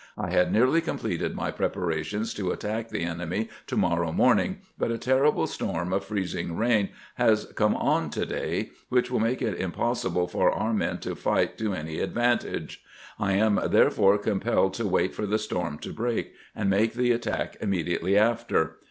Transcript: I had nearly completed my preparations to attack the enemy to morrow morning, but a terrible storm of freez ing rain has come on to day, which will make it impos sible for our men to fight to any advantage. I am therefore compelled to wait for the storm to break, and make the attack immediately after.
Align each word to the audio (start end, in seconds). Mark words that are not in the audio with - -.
I 0.17 0.31
had 0.31 0.51
nearly 0.51 0.81
completed 0.81 1.35
my 1.35 1.51
preparations 1.51 2.33
to 2.33 2.49
attack 2.49 2.89
the 2.89 3.03
enemy 3.03 3.49
to 3.67 3.77
morrow 3.77 4.11
morning, 4.11 4.61
but 4.75 4.89
a 4.89 4.97
terrible 4.97 5.45
storm 5.45 5.93
of 5.93 6.03
freez 6.07 6.35
ing 6.35 6.57
rain 6.57 6.89
has 7.17 7.45
come 7.55 7.75
on 7.75 8.09
to 8.09 8.25
day, 8.25 8.71
which 8.89 9.11
will 9.11 9.19
make 9.19 9.43
it 9.43 9.59
impos 9.59 10.03
sible 10.03 10.27
for 10.27 10.49
our 10.51 10.73
men 10.73 10.97
to 11.01 11.13
fight 11.15 11.55
to 11.59 11.75
any 11.75 11.99
advantage. 11.99 12.81
I 13.19 13.33
am 13.33 13.59
therefore 13.69 14.17
compelled 14.17 14.73
to 14.73 14.87
wait 14.87 15.13
for 15.13 15.27
the 15.27 15.37
storm 15.37 15.77
to 15.77 15.93
break, 15.93 16.33
and 16.55 16.67
make 16.67 16.93
the 16.95 17.11
attack 17.11 17.57
immediately 17.61 18.17
after. 18.17 18.77